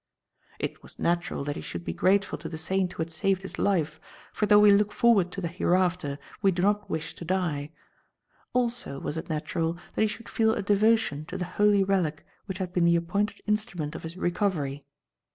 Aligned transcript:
"It 0.57 0.81
was 0.81 0.97
natural 0.97 1.43
that 1.43 1.55
he 1.55 1.61
should 1.61 1.83
be 1.83 1.93
grateful 1.93 2.39
to 2.39 2.49
the 2.49 2.57
saint 2.57 2.93
who 2.93 3.03
had 3.03 3.11
saved 3.11 3.43
his 3.43 3.59
life, 3.59 3.99
for 4.33 4.47
though 4.47 4.57
we 4.57 4.71
look 4.71 4.91
forward 4.91 5.31
to 5.33 5.41
the 5.41 5.47
hereafter, 5.47 6.17
we 6.41 6.49
do 6.51 6.63
not 6.63 6.89
wish 6.89 7.13
to 7.13 7.23
die. 7.23 7.69
Also 8.51 8.99
was 8.99 9.15
it 9.15 9.29
natural 9.29 9.77
that 9.93 10.01
he 10.01 10.07
should 10.07 10.27
feel 10.27 10.55
a 10.55 10.63
devotion 10.63 11.23
to 11.25 11.37
the 11.37 11.45
holy 11.45 11.83
relic 11.83 12.25
which 12.47 12.57
had 12.57 12.73
been 12.73 12.85
the 12.85 12.95
appointed 12.95 13.41
instrument 13.45 13.93
of 13.93 14.01
his 14.01 14.17
recovery. 14.17 14.85